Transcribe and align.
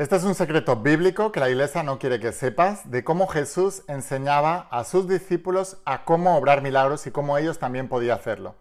Este 0.00 0.16
es 0.16 0.24
un 0.24 0.34
secreto 0.34 0.76
bíblico 0.76 1.30
que 1.30 1.40
la 1.40 1.50
iglesia 1.50 1.82
no 1.82 1.98
quiere 1.98 2.18
que 2.20 2.32
sepas 2.32 2.90
de 2.90 3.04
cómo 3.04 3.26
Jesús 3.26 3.82
enseñaba 3.86 4.66
a 4.70 4.84
sus 4.84 5.06
discípulos 5.06 5.76
a 5.84 6.04
cómo 6.04 6.38
obrar 6.38 6.62
milagros 6.62 7.06
y 7.06 7.10
cómo 7.10 7.36
ellos 7.36 7.58
también 7.58 7.86
podían 7.86 8.18
hacerlo. 8.18 8.54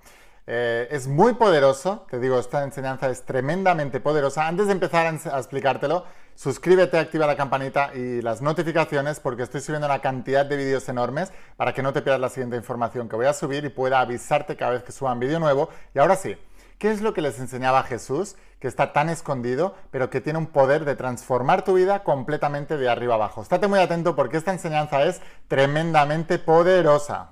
Eh, 0.47 0.89
es 0.91 1.07
muy 1.07 1.35
poderoso, 1.35 2.05
te 2.09 2.19
digo, 2.19 2.37
esta 2.37 2.61
enseñanza 2.65 3.09
es 3.09 3.23
tremendamente 3.23 4.01
poderosa. 4.01 4.49
Antes 4.49 4.67
de 4.67 4.73
empezar 4.73 5.07
a 5.07 5.37
explicártelo, 5.37 6.03
suscríbete, 6.35 6.99
activa 6.99 7.25
la 7.25 7.37
campanita 7.37 7.95
y 7.95 8.21
las 8.21 8.41
notificaciones 8.41 9.21
porque 9.21 9.43
estoy 9.43 9.61
subiendo 9.61 9.87
una 9.87 9.99
cantidad 9.99 10.45
de 10.45 10.57
vídeos 10.57 10.89
enormes 10.89 11.31
para 11.55 11.73
que 11.73 11.81
no 11.81 11.93
te 11.93 12.01
pierdas 12.01 12.19
la 12.19 12.27
siguiente 12.27 12.57
información 12.57 13.07
que 13.07 13.15
voy 13.15 13.27
a 13.27 13.33
subir 13.33 13.63
y 13.63 13.69
pueda 13.69 14.01
avisarte 14.01 14.57
cada 14.57 14.71
vez 14.71 14.83
que 14.83 14.91
suba 14.91 15.13
un 15.13 15.21
vídeo 15.21 15.39
nuevo. 15.39 15.69
Y 15.95 15.99
ahora 15.99 16.17
sí, 16.17 16.35
¿Qué 16.79 16.91
es 16.91 17.01
lo 17.01 17.13
que 17.13 17.19
les 17.21 17.37
enseñaba 17.41 17.83
Jesús, 17.83 18.37
que 18.61 18.69
está 18.69 18.93
tan 18.93 19.09
escondido, 19.09 19.75
pero 19.91 20.09
que 20.09 20.21
tiene 20.21 20.39
un 20.39 20.47
poder 20.47 20.85
de 20.85 20.95
transformar 20.95 21.65
tu 21.65 21.73
vida 21.73 22.03
completamente 22.05 22.77
de 22.77 22.87
arriba 22.87 23.15
abajo? 23.15 23.41
Estate 23.41 23.67
muy 23.67 23.79
atento 23.79 24.15
porque 24.15 24.37
esta 24.37 24.53
enseñanza 24.53 25.03
es 25.03 25.19
tremendamente 25.49 26.39
poderosa. 26.39 27.31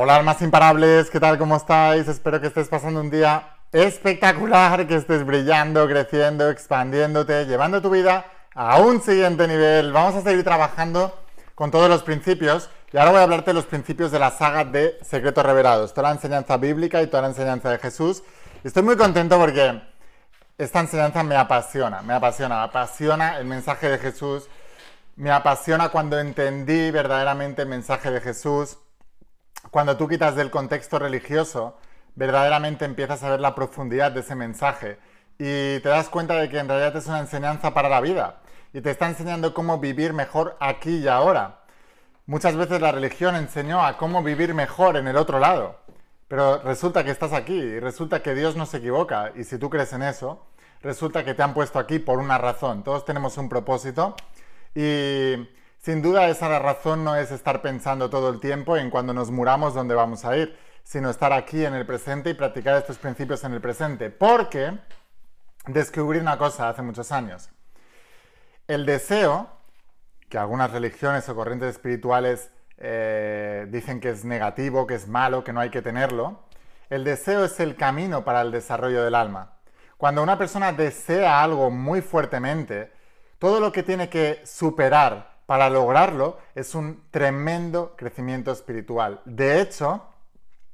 Hola 0.00 0.14
almas 0.14 0.40
imparables, 0.42 1.10
¿qué 1.10 1.18
tal? 1.18 1.38
¿Cómo 1.38 1.56
estáis? 1.56 2.06
Espero 2.06 2.40
que 2.40 2.46
estés 2.46 2.68
pasando 2.68 3.00
un 3.00 3.10
día 3.10 3.56
espectacular, 3.72 4.86
que 4.86 4.94
estés 4.94 5.26
brillando, 5.26 5.88
creciendo, 5.88 6.48
expandiéndote, 6.50 7.46
llevando 7.46 7.82
tu 7.82 7.90
vida 7.90 8.24
a 8.54 8.78
un 8.78 9.02
siguiente 9.02 9.48
nivel. 9.48 9.92
Vamos 9.92 10.14
a 10.14 10.20
seguir 10.22 10.44
trabajando 10.44 11.18
con 11.56 11.72
todos 11.72 11.90
los 11.90 12.04
principios 12.04 12.70
y 12.92 12.96
ahora 12.96 13.10
voy 13.10 13.18
a 13.18 13.22
hablarte 13.24 13.50
de 13.50 13.54
los 13.54 13.66
principios 13.66 14.12
de 14.12 14.20
la 14.20 14.30
saga 14.30 14.64
de 14.64 15.00
Secretos 15.02 15.44
Revelados, 15.44 15.92
toda 15.92 16.10
la 16.10 16.14
enseñanza 16.14 16.56
bíblica 16.58 17.02
y 17.02 17.08
toda 17.08 17.22
la 17.22 17.28
enseñanza 17.30 17.68
de 17.68 17.78
Jesús. 17.78 18.22
estoy 18.62 18.84
muy 18.84 18.96
contento 18.96 19.36
porque 19.36 19.82
esta 20.58 20.78
enseñanza 20.78 21.24
me 21.24 21.34
apasiona, 21.34 22.02
me 22.02 22.14
apasiona, 22.14 22.58
me 22.58 22.64
apasiona 22.66 23.38
el 23.38 23.46
mensaje 23.46 23.88
de 23.88 23.98
Jesús, 23.98 24.48
me 25.16 25.32
apasiona 25.32 25.88
cuando 25.88 26.20
entendí 26.20 26.92
verdaderamente 26.92 27.62
el 27.62 27.68
mensaje 27.68 28.12
de 28.12 28.20
Jesús 28.20 28.78
cuando 29.70 29.96
tú 29.96 30.08
quitas 30.08 30.34
del 30.34 30.50
contexto 30.50 30.98
religioso, 30.98 31.76
verdaderamente 32.14 32.84
empiezas 32.84 33.22
a 33.22 33.30
ver 33.30 33.40
la 33.40 33.54
profundidad 33.54 34.12
de 34.12 34.20
ese 34.20 34.34
mensaje 34.34 34.98
y 35.38 35.78
te 35.80 35.88
das 35.88 36.08
cuenta 36.08 36.34
de 36.34 36.48
que 36.48 36.58
en 36.58 36.68
realidad 36.68 36.96
es 36.96 37.06
una 37.06 37.20
enseñanza 37.20 37.72
para 37.74 37.88
la 37.88 38.00
vida 38.00 38.40
y 38.72 38.80
te 38.80 38.90
está 38.90 39.06
enseñando 39.06 39.54
cómo 39.54 39.78
vivir 39.78 40.12
mejor 40.12 40.56
aquí 40.60 40.98
y 40.98 41.08
ahora. 41.08 41.60
Muchas 42.26 42.56
veces 42.56 42.80
la 42.80 42.92
religión 42.92 43.36
enseñó 43.36 43.84
a 43.84 43.96
cómo 43.96 44.22
vivir 44.22 44.52
mejor 44.52 44.96
en 44.96 45.06
el 45.06 45.16
otro 45.16 45.38
lado, 45.38 45.78
pero 46.26 46.58
resulta 46.62 47.04
que 47.04 47.10
estás 47.10 47.32
aquí 47.32 47.54
y 47.54 47.80
resulta 47.80 48.22
que 48.22 48.34
Dios 48.34 48.56
no 48.56 48.66
se 48.66 48.78
equivoca 48.78 49.32
y 49.36 49.44
si 49.44 49.58
tú 49.58 49.70
crees 49.70 49.92
en 49.92 50.02
eso, 50.02 50.44
resulta 50.82 51.24
que 51.24 51.34
te 51.34 51.42
han 51.42 51.54
puesto 51.54 51.78
aquí 51.78 51.98
por 51.98 52.18
una 52.18 52.36
razón. 52.38 52.82
Todos 52.82 53.04
tenemos 53.04 53.36
un 53.38 53.48
propósito 53.48 54.16
y 54.74 55.48
sin 55.78 56.02
duda 56.02 56.28
esa 56.28 56.58
razón 56.58 57.04
no 57.04 57.16
es 57.16 57.30
estar 57.30 57.62
pensando 57.62 58.10
todo 58.10 58.30
el 58.30 58.40
tiempo 58.40 58.76
en 58.76 58.90
cuando 58.90 59.14
nos 59.14 59.30
muramos 59.30 59.74
dónde 59.74 59.94
vamos 59.94 60.24
a 60.24 60.36
ir, 60.36 60.58
sino 60.82 61.08
estar 61.08 61.32
aquí 61.32 61.64
en 61.64 61.74
el 61.74 61.86
presente 61.86 62.30
y 62.30 62.34
practicar 62.34 62.76
estos 62.76 62.98
principios 62.98 63.44
en 63.44 63.52
el 63.52 63.60
presente. 63.60 64.10
Porque 64.10 64.78
descubrí 65.66 66.18
una 66.18 66.36
cosa 66.36 66.68
hace 66.68 66.82
muchos 66.82 67.12
años. 67.12 67.50
El 68.66 68.86
deseo, 68.86 69.48
que 70.28 70.36
algunas 70.36 70.72
religiones 70.72 71.28
o 71.28 71.34
corrientes 71.34 71.70
espirituales 71.70 72.50
eh, 72.76 73.66
dicen 73.70 74.00
que 74.00 74.10
es 74.10 74.24
negativo, 74.24 74.86
que 74.86 74.94
es 74.94 75.08
malo, 75.08 75.44
que 75.44 75.52
no 75.52 75.60
hay 75.60 75.70
que 75.70 75.82
tenerlo, 75.82 76.44
el 76.90 77.04
deseo 77.04 77.44
es 77.44 77.60
el 77.60 77.76
camino 77.76 78.24
para 78.24 78.40
el 78.40 78.50
desarrollo 78.50 79.04
del 79.04 79.14
alma. 79.14 79.58
Cuando 79.96 80.22
una 80.22 80.38
persona 80.38 80.72
desea 80.72 81.42
algo 81.42 81.70
muy 81.70 82.02
fuertemente, 82.02 82.92
todo 83.38 83.60
lo 83.60 83.72
que 83.72 83.82
tiene 83.82 84.08
que 84.08 84.42
superar 84.44 85.37
para 85.48 85.70
lograrlo 85.70 86.36
es 86.54 86.74
un 86.74 87.04
tremendo 87.10 87.94
crecimiento 87.96 88.52
espiritual. 88.52 89.22
De 89.24 89.62
hecho, 89.62 90.04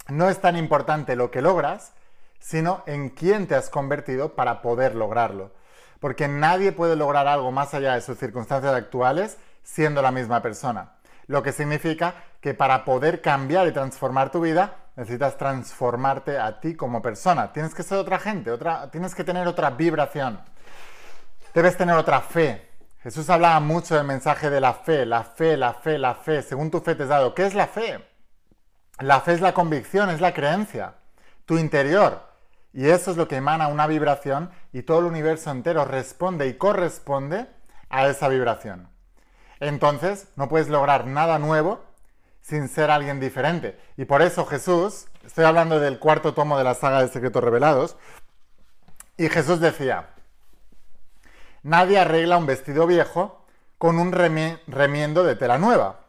no 0.09 0.29
es 0.29 0.41
tan 0.41 0.57
importante 0.57 1.15
lo 1.15 1.31
que 1.31 1.43
logras, 1.43 1.93
sino 2.41 2.83
en 2.87 3.11
quién 3.11 3.47
te 3.47 3.55
has 3.55 3.71
convertido 3.71 4.35
para 4.35 4.62
poder 4.62 4.97
lograrlo. 4.97 5.53
Porque 6.01 6.27
nadie 6.27 6.73
puede 6.73 6.97
lograr 6.97 7.29
algo 7.29 7.53
más 7.53 7.73
allá 7.73 7.95
de 7.95 8.01
sus 8.01 8.19
circunstancias 8.19 8.75
actuales 8.75 9.39
siendo 9.62 10.03
la 10.03 10.11
misma 10.11 10.43
persona. 10.43 10.95
Lo 11.29 11.45
que 11.45 11.53
significa 11.53 12.17
que 12.41 12.53
para 12.53 12.85
poder 12.85 13.23
cambiar 13.23 13.69
y 13.69 13.73
transformar 13.73 14.33
tu 14.33 14.41
vida, 14.41 14.75
necesitas 14.97 15.37
transformarte 15.37 16.37
a 16.37 16.59
ti 16.59 16.75
como 16.75 17.01
persona. 17.01 17.53
Tienes 17.53 17.77
que 17.77 17.85
ser 17.85 17.99
otra 17.99 18.19
gente, 18.19 18.51
otra, 18.51 18.91
tienes 18.91 19.15
que 19.15 19.23
tener 19.23 19.47
otra 19.47 19.71
vibración. 19.71 20.41
Debes 21.55 21.77
tener 21.77 21.95
otra 21.95 22.21
fe, 22.21 22.74
Jesús 23.05 23.29
hablaba 23.29 23.61
mucho 23.61 23.95
del 23.95 24.07
mensaje 24.07 24.49
de 24.49 24.63
la 24.63 24.73
fe, 24.73 25.05
la 25.05 25.25
fe, 25.25 25.59
la 25.59 25.75
fe, 25.75 25.99
la 25.99 26.15
fe, 26.15 26.41
según 26.41 26.71
tu 26.71 26.81
fe 26.81 26.95
te 26.95 27.03
has 27.03 27.11
dado. 27.11 27.35
¿Qué 27.35 27.45
es 27.45 27.53
la 27.53 27.67
fe? 27.67 28.03
La 28.99 29.21
fe 29.21 29.35
es 29.35 29.43
la 29.43 29.53
convicción, 29.53 30.09
es 30.09 30.23
la 30.23 30.33
creencia, 30.33 30.95
tu 31.45 31.59
interior. 31.59 32.23
Y 32.73 32.89
eso 32.89 33.11
es 33.11 33.19
lo 33.19 33.29
que 33.29 33.37
emana 33.37 33.69
una 33.69 33.87
vibración 33.87 34.51
y 34.73 34.85
todo 34.85 35.01
el 35.01 35.05
universo 35.05 35.51
entero 35.51 35.85
responde 35.85 36.47
y 36.47 36.55
corresponde 36.55 37.47
a 37.91 38.07
esa 38.07 38.29
vibración. 38.29 38.89
Entonces, 39.61 40.29
no 40.37 40.49
puedes 40.49 40.71
lograr 40.71 41.07
nada 41.07 41.39
nuevo 41.39 41.85
sin 42.41 42.69
ser 42.69 42.91
alguien 42.91 43.21
diferente. 43.21 43.79
Y 43.99 44.07
por 44.07 44.23
eso 44.23 44.47
Jesús, 44.47 45.09
estoy 45.27 45.45
hablando 45.45 45.79
del 45.79 45.99
cuarto 45.99 46.33
tomo 46.33 46.57
de 46.57 46.65
la 46.65 46.73
saga 46.73 47.03
de 47.03 47.09
Secretos 47.09 47.45
Revelados, 47.45 47.99
y 49.19 49.29
Jesús 49.29 49.61
decía, 49.61 50.14
Nadie 51.65 51.99
arregla 51.99 52.37
un 52.37 52.45
vestido 52.45 52.87
viejo 52.87 53.43
con 53.79 53.99
un 53.99 54.13
remiendo 54.13 55.25
de 55.25 55.35
tela 55.35 55.57
nueva, 55.57 56.01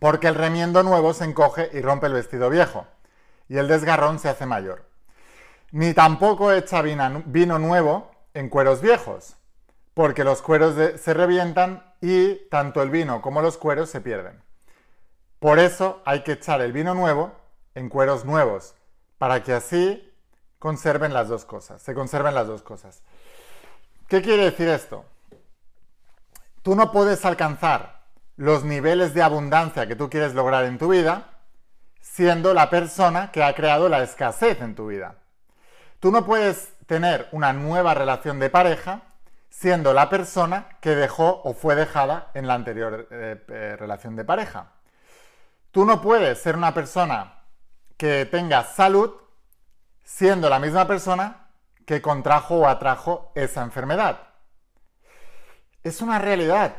porque 0.00 0.28
el 0.28 0.34
remiendo 0.34 0.82
nuevo 0.82 1.14
se 1.14 1.24
encoge 1.24 1.70
y 1.72 1.80
rompe 1.80 2.08
el 2.08 2.12
vestido 2.12 2.50
viejo, 2.50 2.86
y 3.48 3.56
el 3.56 3.68
desgarrón 3.68 4.18
se 4.18 4.28
hace 4.28 4.44
mayor. 4.44 4.84
Ni 5.72 5.94
tampoco 5.94 6.52
echa 6.52 6.82
vino 6.82 7.58
nuevo 7.58 8.10
en 8.34 8.50
cueros 8.50 8.82
viejos, 8.82 9.36
porque 9.94 10.24
los 10.24 10.42
cueros 10.42 10.74
se 11.00 11.14
revientan 11.14 11.94
y 12.02 12.34
tanto 12.50 12.82
el 12.82 12.90
vino 12.90 13.22
como 13.22 13.40
los 13.40 13.56
cueros 13.56 13.88
se 13.88 14.02
pierden. 14.02 14.42
Por 15.38 15.58
eso 15.58 16.02
hay 16.04 16.22
que 16.22 16.32
echar 16.32 16.60
el 16.60 16.72
vino 16.72 16.92
nuevo 16.94 17.32
en 17.74 17.88
cueros 17.88 18.26
nuevos, 18.26 18.74
para 19.16 19.42
que 19.42 19.54
así 19.54 20.12
conserven 20.58 21.14
las 21.14 21.28
dos 21.28 21.46
cosas, 21.46 21.80
se 21.80 21.94
conserven 21.94 22.34
las 22.34 22.46
dos 22.46 22.60
cosas. 22.60 23.02
¿Qué 24.10 24.22
quiere 24.22 24.42
decir 24.42 24.68
esto? 24.68 25.04
Tú 26.64 26.74
no 26.74 26.90
puedes 26.90 27.24
alcanzar 27.24 28.00
los 28.36 28.64
niveles 28.64 29.14
de 29.14 29.22
abundancia 29.22 29.86
que 29.86 29.94
tú 29.94 30.10
quieres 30.10 30.34
lograr 30.34 30.64
en 30.64 30.78
tu 30.78 30.88
vida 30.88 31.28
siendo 32.00 32.52
la 32.52 32.70
persona 32.70 33.30
que 33.30 33.44
ha 33.44 33.54
creado 33.54 33.88
la 33.88 34.02
escasez 34.02 34.60
en 34.62 34.74
tu 34.74 34.88
vida. 34.88 35.14
Tú 36.00 36.10
no 36.10 36.26
puedes 36.26 36.72
tener 36.86 37.28
una 37.30 37.52
nueva 37.52 37.94
relación 37.94 38.40
de 38.40 38.50
pareja 38.50 39.02
siendo 39.48 39.94
la 39.94 40.10
persona 40.10 40.66
que 40.80 40.96
dejó 40.96 41.40
o 41.44 41.54
fue 41.54 41.76
dejada 41.76 42.32
en 42.34 42.48
la 42.48 42.54
anterior 42.54 43.06
eh, 43.12 43.44
eh, 43.46 43.76
relación 43.78 44.16
de 44.16 44.24
pareja. 44.24 44.72
Tú 45.70 45.84
no 45.84 46.02
puedes 46.02 46.42
ser 46.42 46.56
una 46.56 46.74
persona 46.74 47.44
que 47.96 48.26
tenga 48.26 48.64
salud 48.64 49.12
siendo 50.02 50.50
la 50.50 50.58
misma 50.58 50.88
persona 50.88 51.49
que 51.90 52.00
contrajo 52.00 52.54
o 52.54 52.66
atrajo 52.68 53.32
esa 53.34 53.62
enfermedad. 53.62 54.20
Es 55.82 56.00
una 56.00 56.20
realidad. 56.20 56.76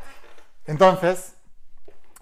Entonces, 0.64 1.34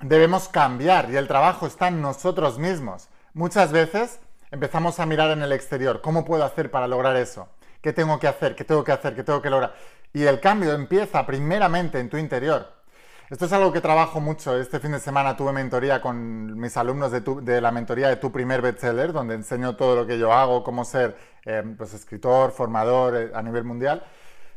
debemos 0.01 0.49
cambiar 0.49 1.09
y 1.09 1.17
el 1.17 1.29
trabajo 1.29 1.69
está 1.69 1.87
en 1.87 2.03
nosotros 2.03 2.59
mismos. 2.59 3.09
Muchas 3.33 3.71
veces 3.71 4.19
empezamos 4.51 4.99
a 4.99 5.07
mirar 5.07 5.31
en 5.31 5.41
el 5.41 5.53
exterior, 5.53 6.01
¿cómo 6.01 6.25
puedo 6.25 6.45
hacer 6.45 6.73
para 6.73 6.89
lograr 6.89 7.15
eso? 7.15 7.49
¿Qué 7.81 7.93
tengo 7.93 8.19
que 8.19 8.27
hacer? 8.27 8.57
¿Qué 8.57 8.65
tengo 8.65 8.83
que 8.83 8.91
hacer? 8.91 9.15
¿Qué 9.15 9.23
tengo 9.23 9.41
que 9.41 9.51
lograr? 9.51 9.73
Y 10.13 10.25
el 10.25 10.41
cambio 10.41 10.73
empieza 10.73 11.25
primeramente 11.25 12.01
en 12.01 12.11
tu 12.11 12.17
interior. 12.17 12.73
Esto 13.31 13.45
es 13.45 13.53
algo 13.53 13.73
que 13.73 13.81
trabajo 13.81 14.21
mucho. 14.21 14.59
Este 14.59 14.81
fin 14.81 14.91
de 14.91 14.99
semana 14.99 15.37
tuve 15.37 15.53
mentoría 15.53 16.03
con 16.03 16.59
mis 16.59 16.77
alumnos 16.77 17.13
de, 17.13 17.61
la 17.61 17.71
mentoría 17.71 18.09
de 18.09 18.17
tu 18.17 18.33
primer 18.33 18.61
bestseller, 18.61 19.13
donde 19.13 19.37
enseño 19.37 19.77
todo 19.77 19.95
lo 19.95 20.05
que 20.05 20.19
yo 20.19 20.33
hago, 20.33 20.65
cómo 20.65 20.85
ser 20.85 21.17
eh, 21.45 21.63
pues, 21.79 21.95
escritor, 21.95 22.51
formador 22.51 23.17
eh, 23.17 23.31
a 23.33 23.41
nivel 23.41 23.63
mundial. 23.63 24.03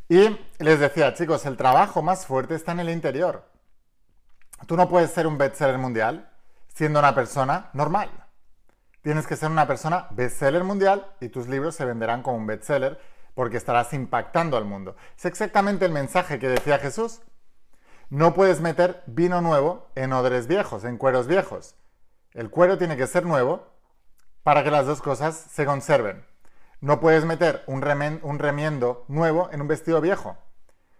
Y 0.10 0.36
les 0.58 0.80
decía, 0.80 1.14
chicos, 1.14 1.46
el 1.46 1.56
trabajo 1.56 2.02
más 2.02 2.26
fuerte 2.26 2.56
está 2.56 2.72
en 2.72 2.80
el 2.80 2.90
interior. 2.90 3.48
Tú 4.66 4.76
no 4.76 4.90
puedes 4.90 5.12
ser 5.12 5.28
un 5.28 5.38
bestseller 5.38 5.78
mundial 5.78 6.32
siendo 6.68 6.98
una 6.98 7.14
persona 7.14 7.70
normal. 7.74 8.10
Tienes 9.04 9.28
que 9.28 9.36
ser 9.36 9.52
una 9.52 9.68
persona 9.68 10.08
bestseller 10.10 10.64
mundial 10.64 11.06
y 11.22 11.30
tus 11.30 11.48
libros 11.48 11.76
se 11.76 11.86
venderán 11.86 12.24
como 12.24 12.38
un 12.38 12.48
bestseller 12.48 13.00
porque 13.36 13.58
estarás 13.58 13.94
impactando 13.94 14.58
al 14.58 14.66
mundo. 14.66 14.96
Es 15.16 15.26
exactamente 15.26 15.86
el 15.86 15.92
mensaje 15.92 16.40
que 16.40 16.48
decía 16.48 16.80
Jesús. 16.80 17.22
No 18.14 18.36
puedes 18.36 18.62
meter 18.62 19.02
vino 19.08 19.42
nuevo 19.42 19.90
en 19.96 20.14
odres 20.14 20.46
viejos, 20.46 20.84
en 20.84 21.00
cueros 21.00 21.26
viejos. 21.26 21.74
El 22.34 22.52
cuero 22.52 22.78
tiene 22.78 22.96
que 22.96 23.08
ser 23.08 23.26
nuevo 23.26 23.74
para 24.44 24.64
que 24.64 24.70
las 24.70 24.86
dos 24.86 25.02
cosas 25.02 25.36
se 25.36 25.66
conserven. 25.66 26.24
No 26.80 27.00
puedes 27.00 27.26
meter 27.26 27.64
un, 27.66 27.82
remiendo 27.82 29.04
nuevo 29.08 29.50
en 29.52 29.62
un 29.62 29.68
vestido 29.68 30.00
viejo, 30.00 30.38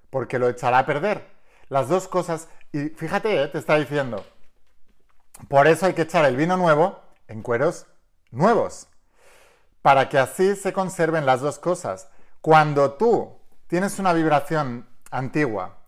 porque 0.10 0.40
lo 0.40 0.50
echará 0.50 0.80
a 0.80 0.86
perder. 0.88 1.30
Las 1.70 1.88
dos 1.88 2.08
cosas, 2.08 2.48
y 2.72 2.90
fíjate, 2.90 3.44
eh, 3.44 3.48
te 3.48 3.60
está 3.60 3.76
diciendo, 3.76 4.26
por 5.50 5.68
eso 5.68 5.86
hay 5.86 5.94
que 5.94 6.02
echar 6.02 6.26
el 6.26 6.36
vino 6.36 6.58
nuevo 6.58 7.00
en 7.28 7.44
cueros 7.44 7.86
nuevos, 8.32 8.88
para 9.84 10.10
que 10.10 10.18
así 10.18 10.56
se 10.56 10.74
conserven 10.74 11.28
las 11.28 11.42
dos 11.42 11.60
cosas. 11.60 12.10
Cuando 12.42 12.94
tú 12.94 13.38
tienes 13.68 14.00
una 14.00 14.14
vibración 14.14 14.90
antigua 15.12 15.83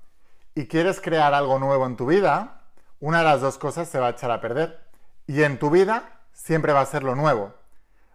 y 0.55 0.67
quieres 0.67 1.01
crear 1.01 1.33
algo 1.33 1.59
nuevo 1.59 1.85
en 1.85 1.97
tu 1.97 2.05
vida, 2.07 2.61
una 3.01 3.19
de 3.19 3.25
las 3.25 3.41
dos 3.41 3.57
cosas 3.57 3.89
se 3.89 3.99
va 3.99 4.07
a 4.07 4.11
echar 4.11 4.31
a 4.31 4.39
perder. 4.39 4.79
Y 5.27 5.43
en 5.43 5.59
tu 5.59 5.69
vida 5.69 6.21
siempre 6.31 6.71
va 6.71 6.81
a 6.81 6.85
ser 6.85 7.03
lo 7.03 7.13
nuevo, 7.13 7.53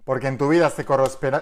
porque 0.04 0.26
en 0.26 0.38
tu 0.38 0.48
vida 0.48 0.70
se, 0.70 0.86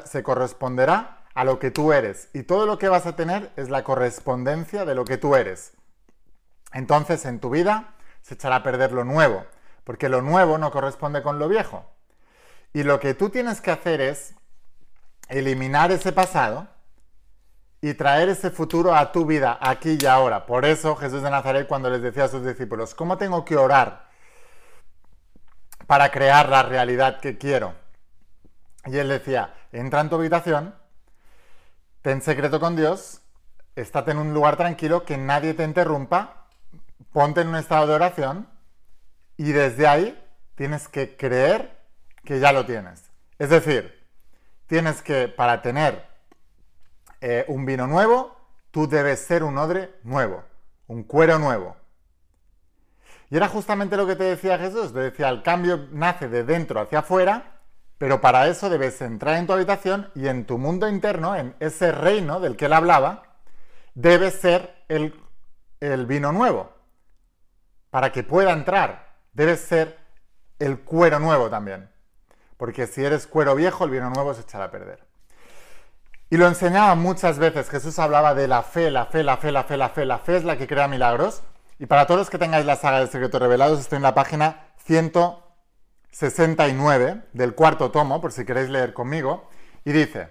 se 0.05 0.23
corresponderá 0.25 1.25
a 1.35 1.45
lo 1.45 1.61
que 1.61 1.71
tú 1.71 1.93
eres 1.93 2.29
y 2.35 2.43
todo 2.43 2.67
lo 2.67 2.79
que 2.79 2.89
vas 2.89 3.06
a 3.06 3.15
tener 3.15 3.53
es 3.55 3.71
la 3.71 3.85
correspondencia 3.85 4.85
de 4.85 4.97
lo 4.97 5.05
que 5.05 5.19
tú 5.19 5.37
eres. 5.37 5.73
Entonces 6.73 7.25
en 7.27 7.39
tu 7.39 7.51
vida 7.51 7.94
se 8.23 8.35
echará 8.35 8.56
a 8.56 8.62
perder 8.65 8.91
lo 8.91 9.05
nuevo, 9.05 9.47
porque 9.85 10.09
lo 10.09 10.21
nuevo 10.21 10.59
no 10.59 10.73
corresponde 10.73 11.23
con 11.23 11.39
lo 11.39 11.49
viejo. 11.49 11.87
Y 12.73 12.83
lo 12.83 12.99
que 12.99 13.15
tú 13.15 13.31
tienes 13.31 13.61
que 13.61 13.71
hacer 13.71 14.01
es 14.01 14.35
eliminar 15.29 15.93
ese 15.93 16.12
pasado 16.12 16.67
y 17.81 17.95
traer 17.95 18.29
ese 18.29 18.51
futuro 18.51 18.95
a 18.95 19.13
tu 19.13 19.25
vida, 19.25 19.59
aquí 19.61 19.99
y 20.01 20.07
ahora. 20.07 20.47
Por 20.47 20.65
eso 20.65 20.97
Jesús 20.97 21.23
de 21.23 21.31
Nazaret 21.31 21.69
cuando 21.69 21.91
les 21.91 22.03
decía 22.03 22.25
a 22.25 22.29
sus 22.29 22.45
discípulos, 22.45 22.95
¿cómo 22.95 23.19
tengo 23.19 23.45
que 23.45 23.57
orar 23.57 24.09
para 25.87 26.11
crear 26.11 26.49
la 26.49 26.63
realidad 26.63 27.21
que 27.21 27.39
quiero? 27.39 27.75
Y 28.87 28.97
él 28.97 29.09
decía, 29.09 29.55
entra 29.73 30.01
en 30.01 30.09
tu 30.09 30.17
habitación, 30.17 30.75
ten 32.03 32.21
secreto 32.21 32.59
con 32.59 32.75
Dios, 32.75 33.21
estate 33.77 34.11
en 34.11 34.19
un 34.19 34.35
lugar 34.35 34.57
tranquilo, 34.57 35.05
que 35.05 35.17
nadie 35.17 35.55
te 35.55 35.65
interrumpa, 35.65 36.47
ponte 37.13 37.43
en 37.43 37.49
un 37.49 37.57
estado 37.57 37.87
de 37.87 37.95
oración 37.95 38.49
y 39.37 39.53
desde 39.53 39.87
ahí 39.87 40.25
tienes 40.57 40.89
que 40.89 41.17
creer 41.17 41.79
que 42.25 42.41
ya 42.41 42.53
lo 42.53 42.67
tienes. 42.67 43.05
Es 43.39 43.51
decir, 43.51 44.05
tienes 44.67 45.01
que, 45.01 45.29
para 45.29 45.63
tener 45.63 46.07
eh, 47.20 47.44
un 47.49 47.65
vino 47.65 47.87
nuevo, 47.87 48.37
tú 48.70 48.88
debes 48.88 49.20
ser 49.20 49.43
un 49.43 49.59
odre 49.59 49.94
nuevo, 50.03 50.44
un 50.87 51.03
cuero 51.03 51.38
nuevo. 51.38 51.76
Y 53.31 53.37
era 53.37 53.49
justamente 53.49 53.97
lo 53.97 54.06
que 54.06 54.17
te 54.17 54.25
decía 54.25 54.59
Jesús, 54.59 54.93
te 54.93 55.00
decía, 55.00 55.29
el 55.29 55.43
cambio 55.43 55.88
nace 55.91 56.29
de 56.29 56.44
dentro 56.44 56.81
hacia 56.81 57.00
afuera, 57.00 57.61
pero 57.99 58.20
para 58.20 58.47
eso 58.49 58.70
debes 58.70 59.00
entrar 59.03 59.37
en 59.37 59.47
tu 59.47 59.53
habitación 59.53 60.11
y 60.15 60.29
en 60.29 60.47
tu 60.47 60.56
mundo 60.56 60.88
interno, 60.88 61.37
en 61.37 61.55
ese 61.61 61.93
reino 61.93 62.41
del 62.41 62.56
que 62.56 62.67
él 62.67 62.73
hablaba, 62.73 63.25
debe 63.94 64.31
ser 64.31 64.85
el, 64.88 65.15
el 65.81 66.06
vino 66.06 66.32
nuevo. 66.32 66.73
Para 67.91 68.12
que 68.12 68.23
pueda 68.23 68.53
entrar, 68.53 69.17
debe 69.32 69.56
ser 69.56 69.99
el 70.59 70.81
cuero 70.81 71.19
nuevo 71.19 71.50
también 71.50 71.91
porque 72.59 72.88
si 72.88 73.05
eres 73.05 73.26
cuero 73.26 73.55
viejo, 73.55 73.85
el 73.85 73.91
vino 73.91 74.11
nuevo 74.11 74.35
se 74.35 74.43
echará 74.43 74.65
a 74.65 74.70
perder. 74.70 75.07
Y 76.31 76.37
lo 76.37 76.47
enseñaba 76.47 76.95
muchas 76.95 77.39
veces. 77.39 77.71
Jesús 77.71 77.99
hablaba 77.99 78.35
de 78.35 78.47
la 78.49 78.63
fe, 78.63 78.91
la 78.91 79.07
fe, 79.07 79.23
la 79.23 79.39
fe, 79.39 79.53
la 79.53 79.65
fe, 79.65 79.77
la 79.77 79.89
fe. 79.89 80.05
La 80.05 80.19
fe 80.19 80.37
es 80.37 80.45
la 80.45 80.59
que 80.59 80.67
crea 80.67 80.89
milagros. 80.89 81.43
Y 81.79 81.87
para 81.87 82.07
todos 82.07 82.21
los 82.21 82.31
que 82.31 82.39
tengáis 82.39 82.67
la 82.67 82.77
saga 82.77 83.01
de 83.01 83.07
Secretos 83.07 83.41
Revelados, 83.41 83.81
estoy 83.81 83.97
en 83.97 84.03
la 84.03 84.15
página 84.15 84.67
169 84.85 87.23
del 87.33 87.55
cuarto 87.55 87.91
tomo, 87.91 88.21
por 88.21 88.33
si 88.33 88.45
queréis 88.45 88.69
leer 88.69 88.93
conmigo. 88.93 89.49
Y 89.85 89.93
dice, 89.93 90.29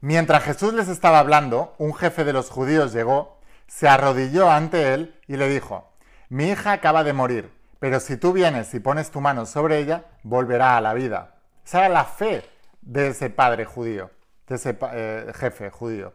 mientras 0.00 0.44
Jesús 0.44 0.72
les 0.74 0.88
estaba 0.88 1.18
hablando, 1.18 1.74
un 1.78 1.94
jefe 1.94 2.24
de 2.24 2.32
los 2.32 2.50
judíos 2.50 2.92
llegó, 2.92 3.40
se 3.66 3.88
arrodilló 3.88 4.48
ante 4.50 4.94
él 4.94 5.18
y 5.26 5.36
le 5.36 5.48
dijo, 5.48 5.90
mi 6.28 6.50
hija 6.50 6.70
acaba 6.72 7.02
de 7.04 7.12
morir 7.12 7.58
pero 7.78 8.00
si 8.00 8.16
tú 8.16 8.32
vienes 8.32 8.72
y 8.74 8.80
pones 8.80 9.10
tu 9.10 9.20
mano 9.20 9.46
sobre 9.46 9.78
ella, 9.78 10.04
volverá 10.22 10.76
a 10.76 10.80
la 10.80 10.94
vida. 10.94 11.34
Esa 11.64 11.80
era 11.80 11.88
la 11.88 12.04
fe 12.04 12.44
de 12.82 13.08
ese 13.08 13.30
padre 13.30 13.64
judío, 13.64 14.10
de 14.48 14.54
ese 14.56 14.76
eh, 14.92 15.32
jefe 15.34 15.70
judío. 15.70 16.12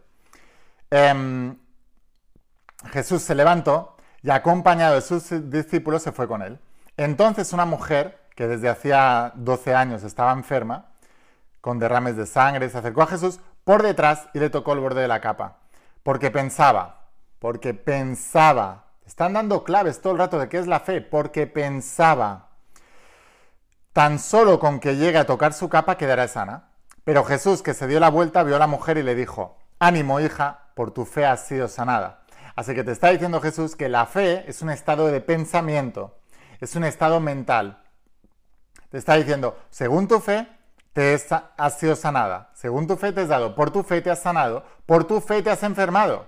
Em, 0.89 1.57
Jesús 2.91 3.21
se 3.21 3.35
levantó 3.35 3.95
y 4.21 4.29
acompañado 4.29 4.95
de 4.95 5.01
sus 5.01 5.49
discípulos 5.49 6.03
se 6.03 6.11
fue 6.11 6.27
con 6.27 6.41
él. 6.41 6.59
Entonces 6.97 7.53
una 7.53 7.65
mujer 7.65 8.19
que 8.35 8.47
desde 8.47 8.69
hacía 8.69 9.31
12 9.35 9.75
años 9.75 10.03
estaba 10.03 10.31
enferma, 10.31 10.87
con 11.61 11.79
derrames 11.79 12.17
de 12.17 12.25
sangre, 12.25 12.69
se 12.69 12.77
acercó 12.77 13.03
a 13.03 13.07
Jesús 13.07 13.39
por 13.63 13.83
detrás 13.83 14.27
y 14.33 14.39
le 14.39 14.49
tocó 14.49 14.73
el 14.73 14.79
borde 14.79 15.01
de 15.01 15.07
la 15.07 15.21
capa, 15.21 15.59
porque 16.03 16.29
pensaba, 16.29 17.05
porque 17.39 17.73
pensaba 17.73 18.83
están 19.05 19.33
dando 19.33 19.63
claves 19.63 20.01
todo 20.01 20.13
el 20.13 20.19
rato 20.19 20.39
de 20.39 20.49
qué 20.49 20.57
es 20.57 20.67
la 20.67 20.79
fe, 20.79 21.01
porque 21.01 21.47
pensaba, 21.47 22.49
tan 23.91 24.17
solo 24.19 24.59
con 24.59 24.79
que 24.79 24.95
llegue 24.95 25.17
a 25.17 25.25
tocar 25.25 25.53
su 25.53 25.69
capa 25.69 25.97
quedará 25.97 26.27
sana. 26.27 26.69
Pero 27.03 27.23
Jesús, 27.23 27.61
que 27.61 27.73
se 27.73 27.87
dio 27.87 27.99
la 27.99 28.09
vuelta, 28.09 28.43
vio 28.43 28.55
a 28.55 28.59
la 28.59 28.67
mujer 28.67 28.97
y 28.97 29.03
le 29.03 29.15
dijo, 29.15 29.57
ánimo 29.79 30.19
hija, 30.19 30.69
por 30.75 30.91
tu 30.91 31.05
fe 31.05 31.25
has 31.25 31.45
sido 31.45 31.67
sanada. 31.67 32.23
Así 32.55 32.73
que 32.73 32.83
te 32.83 32.91
está 32.91 33.09
diciendo 33.09 33.41
Jesús 33.41 33.75
que 33.75 33.89
la 33.89 34.05
fe 34.05 34.45
es 34.47 34.61
un 34.61 34.69
estado 34.69 35.07
de 35.07 35.21
pensamiento, 35.21 36.17
es 36.59 36.75
un 36.75 36.83
estado 36.83 37.19
mental. 37.19 37.83
Te 38.89 38.97
está 38.97 39.15
diciendo, 39.15 39.57
según 39.69 40.07
tu 40.07 40.19
fe, 40.19 40.47
te 40.93 41.19
has 41.57 41.79
sido 41.79 41.95
sanada. 41.95 42.51
Según 42.53 42.87
tu 42.87 42.95
fe 42.95 43.11
te 43.11 43.21
has 43.21 43.27
dado, 43.27 43.55
por 43.55 43.71
tu 43.71 43.83
fe 43.83 44.01
te 44.01 44.11
has 44.11 44.21
sanado, 44.21 44.63
por 44.85 45.05
tu 45.05 45.19
fe 45.19 45.41
te 45.41 45.49
has 45.49 45.63
enfermado. 45.63 46.27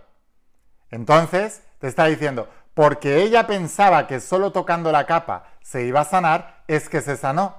Entonces, 0.89 1.61
te 1.79 1.87
está 1.87 2.05
diciendo, 2.05 2.49
porque 2.73 3.21
ella 3.21 3.47
pensaba 3.47 4.07
que 4.07 4.19
solo 4.19 4.51
tocando 4.51 4.91
la 4.91 5.05
capa 5.05 5.45
se 5.61 5.85
iba 5.85 6.01
a 6.01 6.05
sanar, 6.05 6.63
es 6.67 6.89
que 6.89 7.01
se 7.01 7.15
sanó. 7.15 7.55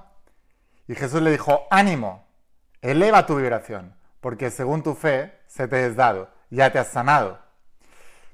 Y 0.87 0.95
Jesús 0.95 1.21
le 1.21 1.31
dijo, 1.31 1.67
ánimo, 1.71 2.26
eleva 2.91 3.25
tu 3.25 3.35
vibración, 3.35 3.95
porque 4.21 4.49
según 4.49 4.83
tu 4.83 4.95
fe 4.95 5.39
se 5.47 5.67
te 5.67 5.85
es 5.85 5.95
dado, 5.95 6.29
ya 6.49 6.71
te 6.71 6.79
has 6.79 6.87
sanado. 6.87 7.39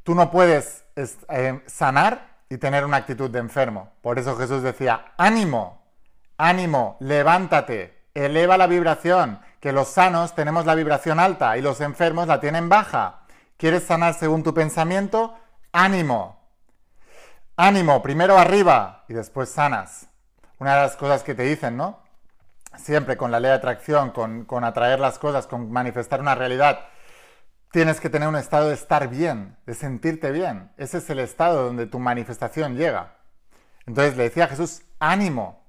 Tú 0.04 0.16
no 0.16 0.30
puedes 0.30 0.84
eh, 0.96 1.62
sanar 1.66 2.34
y 2.50 2.58
tener 2.58 2.86
una 2.86 2.98
actitud 2.98 3.30
de 3.32 3.40
enfermo. 3.40 3.92
Por 4.02 4.20
eso 4.20 4.38
Jesús 4.38 4.62
decía, 4.62 5.14
ánimo, 5.18 5.82
ánimo, 6.38 6.98
levántate, 7.00 8.04
eleva 8.14 8.58
la 8.58 8.68
vibración, 8.68 9.40
que 9.60 9.72
los 9.72 9.88
sanos 9.88 10.36
tenemos 10.36 10.66
la 10.66 10.76
vibración 10.76 11.20
alta 11.20 11.58
y 11.58 11.62
los 11.62 11.82
enfermos 11.82 12.28
la 12.28 12.40
tienen 12.40 12.70
baja. 12.70 13.22
¿Quieres 13.58 13.84
sanar 13.84 14.14
según 14.14 14.44
tu 14.44 14.54
pensamiento? 14.54 15.36
Ánimo, 15.72 16.40
ánimo, 17.56 18.04
primero 18.04 18.38
arriba 18.38 19.06
y 19.08 19.14
después 19.14 19.50
sanas. 19.50 20.08
Una 20.60 20.76
de 20.76 20.82
las 20.82 20.96
cosas 20.96 21.24
que 21.24 21.34
te 21.34 21.44
dicen, 21.44 21.76
¿no? 21.76 22.03
Siempre 22.78 23.18
con 23.18 23.32
la 23.32 23.40
ley 23.40 23.50
de 23.50 23.56
atracción, 23.56 24.12
con, 24.12 24.64
atraer 24.64 25.00
las 25.00 25.20
cosas, 25.20 25.48
con 25.48 25.72
manifestar 25.72 26.20
una 26.20 26.36
realidad, 26.36 26.88
tienes 27.72 28.00
que 28.00 28.10
tener 28.10 28.28
un 28.28 28.36
estado 28.36 28.70
de 28.70 28.74
estar 28.74 29.08
bien, 29.08 29.58
de 29.66 29.74
sentirte 29.74 30.32
bien. 30.32 30.72
Ese 30.78 30.98
es 30.98 31.10
el 31.10 31.20
estado 31.20 31.66
donde 31.66 31.86
tu 31.86 32.00
manifestación 32.00 32.76
llega. 32.76 33.16
Entonces 33.86 34.18
le 34.18 34.24
decía 34.24 34.46
a 34.46 34.48
Jesús, 34.48 34.84
ánimo. 35.00 35.64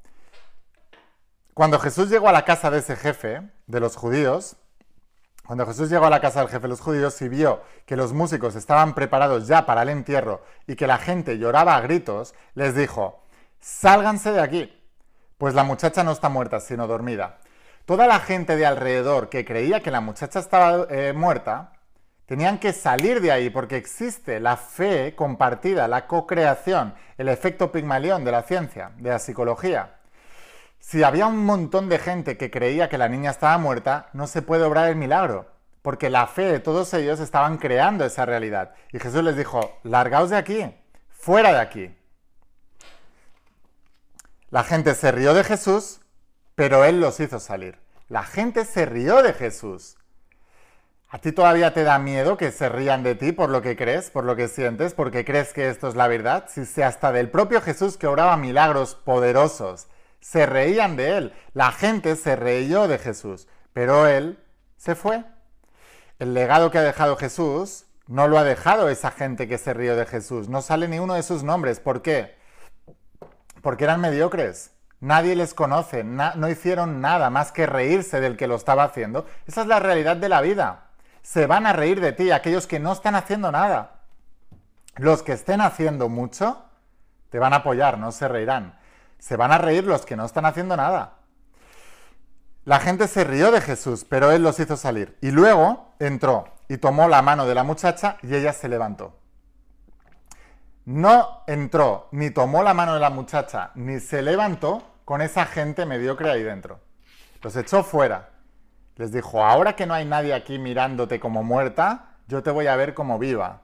Cuando 1.53 1.79
Jesús 1.79 2.11
llegó 2.11 2.29
a 2.29 2.33
la 2.33 2.45
casa 2.45 2.71
de 2.71 2.79
ese 2.79 2.97
jefe 2.97 3.43
de 3.67 3.81
los 3.81 3.97
judíos, 3.97 4.57
cuando 5.47 5.67
Jesús 5.67 5.91
llegó 5.91 6.07
a 6.07 6.11
la 6.11 6.21
casa 6.21 6.41
del 6.41 6.49
jefe 6.49 6.63
de 6.63 6.69
los 6.69 6.81
judíos 6.81 7.21
y 7.21 7.29
vio 7.29 7.63
que 7.85 7.97
los 7.97 8.15
músicos 8.15 8.57
estaban 8.57 8.95
preparados 8.95 9.47
ya 9.47 9.67
para 9.67 9.83
el 9.83 9.91
entierro 9.91 10.43
y 10.67 10.75
que 10.75 10.87
la 10.87 10.97
gente 10.97 11.39
lloraba 11.39 11.77
a 11.77 11.81
gritos, 11.83 12.35
les 12.55 12.75
dijo, 12.75 13.23
sálganse 13.61 14.33
de 14.33 14.41
aquí, 14.41 14.84
pues 15.39 15.55
la 15.55 15.65
muchacha 15.65 16.05
no 16.05 16.13
está 16.13 16.29
muerta, 16.29 16.61
sino 16.61 16.87
dormida. 16.87 17.39
Toda 17.87 18.07
la 18.07 18.21
gente 18.21 18.57
de 18.57 18.67
alrededor 18.67 19.29
que 19.29 19.45
creía 19.45 19.83
que 19.83 19.91
la 19.91 20.01
muchacha 20.01 20.39
estaba 20.39 20.87
eh, 20.91 21.13
muerta, 21.13 21.73
tenían 22.27 22.59
que 22.59 22.73
salir 22.73 23.21
de 23.21 23.31
ahí 23.31 23.51
porque 23.51 23.77
existe 23.77 24.41
la 24.41 24.57
fe 24.57 25.15
compartida, 25.15 25.89
la 25.89 26.07
co-creación, 26.07 26.95
el 27.19 27.29
efecto 27.29 27.71
Pigmalión 27.71 28.25
de 28.25 28.33
la 28.33 28.43
ciencia, 28.43 28.93
de 28.97 29.11
la 29.11 29.19
psicología. 29.19 29.97
Si 30.79 31.03
había 31.03 31.27
un 31.27 31.45
montón 31.45 31.89
de 31.89 31.99
gente 31.99 32.37
que 32.37 32.51
creía 32.51 32.89
que 32.89 32.99
la 32.99 33.09
niña 33.09 33.31
estaba 33.31 33.57
muerta, 33.59 34.09
no 34.13 34.27
se 34.27 34.43
puede 34.43 34.65
obrar 34.65 34.89
el 34.89 34.97
milagro, 34.97 35.47
porque 35.83 36.11
la 36.11 36.27
fe 36.27 36.43
de 36.43 36.61
todos 36.61 36.93
ellos 36.95 37.21
estaban 37.21 37.59
creando 37.59 38.05
esa 38.05 38.27
realidad. 38.27 38.75
Y 38.93 38.99
Jesús 38.99 39.23
les 39.23 39.37
dijo, 39.37 39.79
largaos 39.83 40.31
de 40.31 40.37
aquí, 40.37 40.75
fuera 41.11 41.53
de 41.53 41.61
aquí. 41.61 41.97
La 44.55 44.63
gente 44.63 44.95
se 44.95 45.11
rió 45.11 45.35
de 45.35 45.43
Jesús, 45.43 45.99
pero 46.55 46.85
Él 46.85 47.01
los 47.01 47.19
hizo 47.19 47.41
salir. 47.41 47.81
La 48.07 48.23
gente 48.23 48.65
se 48.65 48.87
rió 48.87 49.21
de 49.21 49.33
Jesús. 49.33 49.97
¿A 51.09 51.19
ti 51.19 51.33
todavía 51.33 51.75
te 51.75 51.83
da 51.83 51.99
miedo 51.99 52.37
que 52.37 52.53
se 52.53 52.69
rían 52.69 53.03
de 53.03 53.17
ti 53.17 53.33
por 53.33 53.51
lo 53.51 53.63
que 53.63 53.75
crees, 53.77 54.11
por 54.11 54.23
lo 54.23 54.37
que 54.37 54.47
sientes, 54.47 54.95
porque 54.95 55.25
crees 55.25 55.53
que 55.53 55.69
esto 55.69 55.89
es 55.89 55.97
la 55.97 56.07
verdad? 56.07 56.45
Si 56.47 56.67
se 56.67 56.85
hasta 56.85 57.11
del 57.11 57.31
propio 57.31 57.61
Jesús 57.63 57.97
que 57.97 58.07
oraba 58.07 58.37
milagros 58.37 58.95
poderosos, 58.95 59.89
se 60.21 60.47
reían 60.47 60.95
de 60.95 61.17
él. 61.17 61.33
La 61.53 61.73
gente 61.73 62.15
se 62.15 62.37
reyó 62.37 62.87
de 62.87 62.99
Jesús, 62.99 63.49
pero 63.73 64.07
él 64.07 64.39
se 64.77 64.95
fue. 64.95 65.25
El 66.21 66.33
legado 66.33 66.71
que 66.71 66.79
ha 66.79 66.83
dejado 66.83 67.17
Jesús 67.17 67.87
no 68.07 68.29
lo 68.29 68.39
ha 68.39 68.45
dejado 68.45 68.89
esa 68.89 69.11
gente 69.11 69.49
que 69.49 69.59
se 69.59 69.75
rió 69.75 69.97
de 69.97 70.07
Jesús. 70.07 70.49
No 70.49 70.63
sale 70.63 70.87
ni 70.87 71.01
uno 71.01 71.15
de 71.15 71.25
sus 71.25 71.43
nombres. 71.43 71.81
¿Por 71.81 72.03
qué? 72.03 72.44
Porque 73.65 73.85
eran 73.85 74.03
mediocres. 74.03 74.73
Nadie 75.01 75.35
les 75.35 75.55
conoce, 75.55 76.05
no 76.05 76.49
hicieron 76.51 77.01
nada 77.01 77.31
más 77.31 77.51
que 77.51 77.65
reírse 77.65 78.21
del 78.21 78.37
que 78.37 78.47
lo 78.47 78.57
estaba 78.57 78.85
haciendo. 78.85 79.27
Esa 79.47 79.63
es 79.63 79.67
la 79.67 79.81
realidad 79.81 80.19
de 80.19 80.29
la 80.29 80.43
vida. 80.43 80.91
Se 81.23 81.47
van 81.47 81.67
a 81.67 81.73
reír 81.73 81.99
de 82.03 82.13
ti 82.13 82.31
aquellos 82.31 82.67
que 82.67 82.79
no 82.79 82.93
están 82.93 83.15
haciendo 83.15 83.51
nada. 83.51 84.03
Los 84.97 85.23
que 85.23 85.33
estén 85.33 85.63
haciendo 85.63 86.11
mucho 86.11 86.63
te 87.31 87.39
van 87.39 87.55
a 87.55 87.57
apoyar, 87.57 87.97
no 87.97 88.13
se 88.13 88.29
reirán. 88.29 88.79
Se 89.19 89.37
van 89.37 89.51
a 89.51 89.57
reír 89.57 89.85
los 89.85 90.05
que 90.05 90.15
no 90.15 90.27
están 90.27 90.45
haciendo 90.45 90.77
nada. 90.77 91.15
La 92.67 92.81
gente 92.81 93.09
se 93.09 93.25
rió 93.25 93.51
de 93.51 93.63
Jesús, 93.63 94.05
pero 94.07 94.31
él 94.31 94.43
los 94.43 94.61
hizo 94.61 94.77
salir. 94.77 95.17
Y 95.23 95.31
luego 95.31 95.95
entró 96.01 96.49
y 96.69 96.77
tomó 96.77 97.09
la 97.09 97.23
mano 97.23 97.47
de 97.47 97.55
la 97.55 97.65
muchacha 97.65 98.19
y 98.23 98.35
ella 98.35 98.53
se 98.53 98.69
levantó 98.69 99.24
no 100.85 101.43
entró, 101.47 102.09
ni 102.13 102.31
tomó 102.31 102.63
la 102.63 102.75
mano 102.75 102.95
de 102.95 103.01
la 103.01 103.11
muchacha, 103.11 103.71
ni 103.75 104.01
se 104.01 104.23
levantó 104.23 104.83
con 105.05 105.23
esa 105.23 105.47
gente 105.47 105.87
mediocre 105.87 106.31
ahí 106.31 106.43
dentro. 106.43 106.81
Los 107.43 107.57
echó 107.57 107.83
fuera. 107.83 108.31
Les 108.97 109.13
dijo, 109.13 109.45
ahora 109.45 109.77
que 109.77 109.87
no 109.87 109.95
hay 109.95 110.05
nadie 110.05 110.35
aquí 110.35 110.59
mirándote 110.59 111.19
como 111.19 111.43
muerta, 111.43 112.17
yo 112.29 112.43
te 112.43 112.51
voy 112.51 112.67
a 112.67 112.77
ver 112.77 112.95
como 112.95 113.19
viva. 113.19 113.63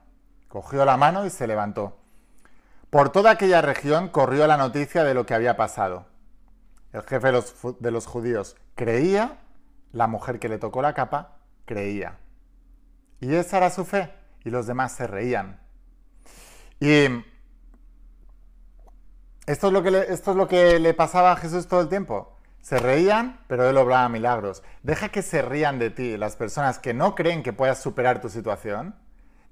Cogió 0.48 0.84
la 0.84 0.96
mano 0.96 1.24
y 1.24 1.30
se 1.30 1.46
levantó. 1.46 1.98
Por 2.90 3.10
toda 3.10 3.30
aquella 3.30 3.62
región 3.62 4.08
corrió 4.08 4.46
la 4.46 4.56
noticia 4.56 5.04
de 5.04 5.14
lo 5.14 5.24
que 5.24 5.34
había 5.34 5.56
pasado. 5.56 6.06
El 6.92 7.02
jefe 7.02 7.28
de 7.28 7.32
los, 7.32 7.54
de 7.78 7.90
los 7.90 8.06
judíos 8.06 8.56
creía, 8.74 9.38
la 9.92 10.08
mujer 10.08 10.40
que 10.40 10.48
le 10.48 10.58
tocó 10.58 10.82
la 10.82 10.94
capa 10.94 11.36
creía. 11.64 12.18
Y 13.20 13.34
esa 13.34 13.58
era 13.58 13.70
su 13.70 13.84
fe, 13.84 14.12
y 14.44 14.50
los 14.50 14.66
demás 14.66 14.92
se 14.92 15.06
reían. 15.06 15.60
Y 16.80 17.04
esto 19.46 19.66
es, 19.66 19.72
lo 19.72 19.82
que 19.82 19.90
le, 19.90 20.12
esto 20.12 20.30
es 20.30 20.36
lo 20.36 20.48
que 20.48 20.78
le 20.78 20.94
pasaba 20.94 21.32
a 21.32 21.36
Jesús 21.36 21.68
todo 21.68 21.82
el 21.82 21.88
tiempo. 21.88 22.38
Se 22.62 22.78
reían, 22.78 23.40
pero 23.46 23.68
él 23.68 23.76
obraba 23.76 24.08
milagros. 24.08 24.62
Deja 24.82 25.10
que 25.10 25.22
se 25.22 25.42
rían 25.42 25.78
de 25.78 25.90
ti 25.90 26.16
las 26.16 26.36
personas 26.36 26.78
que 26.78 26.94
no 26.94 27.14
creen 27.14 27.42
que 27.42 27.52
puedas 27.52 27.82
superar 27.82 28.20
tu 28.20 28.28
situación. 28.28 28.94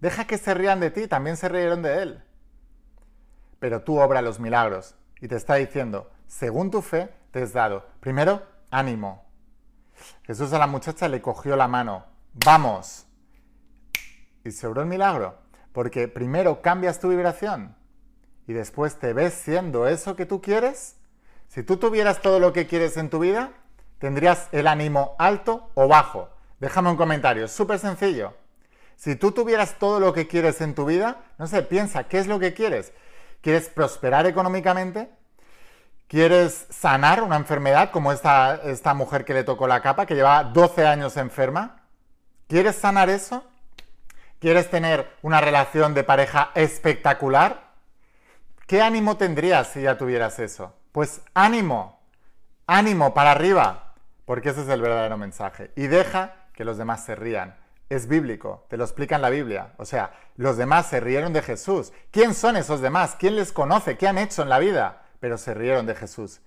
Deja 0.00 0.26
que 0.26 0.38
se 0.38 0.54
rían 0.54 0.80
de 0.80 0.90
ti, 0.90 1.08
también 1.08 1.36
se 1.36 1.48
rieron 1.48 1.82
de 1.82 2.02
él. 2.02 2.24
Pero 3.58 3.82
tú 3.82 3.98
obra 3.98 4.22
los 4.22 4.40
milagros 4.40 4.94
y 5.20 5.28
te 5.28 5.36
está 5.36 5.56
diciendo, 5.56 6.10
según 6.26 6.70
tu 6.70 6.80
fe, 6.80 7.12
te 7.30 7.42
has 7.42 7.52
dado. 7.52 7.86
Primero, 8.00 8.42
ánimo. 8.70 9.24
Jesús 10.22 10.52
a 10.52 10.58
la 10.58 10.66
muchacha 10.66 11.08
le 11.08 11.20
cogió 11.20 11.56
la 11.56 11.66
mano. 11.66 12.04
Vamos. 12.32 13.06
Y 14.44 14.50
se 14.52 14.66
obró 14.66 14.82
el 14.82 14.88
milagro. 14.88 15.47
Porque 15.72 16.08
primero 16.08 16.62
cambias 16.62 17.00
tu 17.00 17.08
vibración 17.08 17.76
y 18.46 18.52
después 18.52 18.98
te 18.98 19.12
ves 19.12 19.34
siendo 19.34 19.86
eso 19.86 20.16
que 20.16 20.26
tú 20.26 20.40
quieres. 20.40 20.96
Si 21.48 21.62
tú 21.62 21.76
tuvieras 21.76 22.22
todo 22.22 22.40
lo 22.40 22.52
que 22.52 22.66
quieres 22.66 22.96
en 22.96 23.10
tu 23.10 23.18
vida, 23.18 23.52
tendrías 23.98 24.48
el 24.52 24.66
ánimo 24.66 25.14
alto 25.18 25.70
o 25.74 25.86
bajo. 25.88 26.30
Déjame 26.60 26.90
un 26.90 26.96
comentario, 26.96 27.44
es 27.44 27.52
súper 27.52 27.78
sencillo. 27.78 28.34
Si 28.96 29.14
tú 29.16 29.32
tuvieras 29.32 29.78
todo 29.78 30.00
lo 30.00 30.12
que 30.12 30.26
quieres 30.26 30.60
en 30.60 30.74
tu 30.74 30.84
vida, 30.86 31.18
no 31.38 31.46
sé, 31.46 31.62
piensa, 31.62 32.04
¿qué 32.04 32.18
es 32.18 32.26
lo 32.26 32.38
que 32.38 32.52
quieres? 32.52 32.92
¿Quieres 33.42 33.68
prosperar 33.68 34.26
económicamente? 34.26 35.10
¿Quieres 36.08 36.66
sanar 36.70 37.22
una 37.22 37.36
enfermedad 37.36 37.90
como 37.90 38.12
esta, 38.12 38.56
esta 38.64 38.94
mujer 38.94 39.24
que 39.24 39.34
le 39.34 39.44
tocó 39.44 39.68
la 39.68 39.82
capa, 39.82 40.06
que 40.06 40.14
lleva 40.14 40.42
12 40.42 40.86
años 40.86 41.16
enferma? 41.16 41.82
¿Quieres 42.48 42.76
sanar 42.76 43.10
eso? 43.10 43.44
¿Quieres 44.40 44.70
tener 44.70 45.10
una 45.22 45.40
relación 45.40 45.94
de 45.94 46.04
pareja 46.04 46.52
espectacular? 46.54 47.72
¿Qué 48.68 48.82
ánimo 48.82 49.16
tendrías 49.16 49.66
si 49.68 49.82
ya 49.82 49.98
tuvieras 49.98 50.38
eso? 50.38 50.74
Pues 50.92 51.22
ánimo, 51.34 52.00
ánimo 52.66 53.14
para 53.14 53.32
arriba, 53.32 53.94
porque 54.24 54.50
ese 54.50 54.62
es 54.62 54.68
el 54.68 54.80
verdadero 54.80 55.16
mensaje. 55.16 55.72
Y 55.74 55.88
deja 55.88 56.36
que 56.52 56.64
los 56.64 56.78
demás 56.78 57.04
se 57.04 57.16
rían. 57.16 57.56
Es 57.88 58.06
bíblico, 58.06 58.64
te 58.68 58.76
lo 58.76 58.84
explica 58.84 59.16
en 59.16 59.22
la 59.22 59.30
Biblia. 59.30 59.72
O 59.76 59.84
sea, 59.84 60.12
los 60.36 60.56
demás 60.56 60.86
se 60.86 61.00
rieron 61.00 61.32
de 61.32 61.42
Jesús. 61.42 61.92
¿Quién 62.12 62.32
son 62.34 62.56
esos 62.56 62.80
demás? 62.80 63.16
¿Quién 63.18 63.34
les 63.34 63.50
conoce? 63.50 63.96
¿Qué 63.96 64.06
han 64.06 64.18
hecho 64.18 64.42
en 64.42 64.50
la 64.50 64.60
vida? 64.60 65.02
Pero 65.18 65.36
se 65.36 65.52
rieron 65.52 65.86
de 65.86 65.96
Jesús. 65.96 66.42